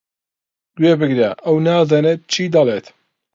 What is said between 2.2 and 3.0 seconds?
چی دەڵێت.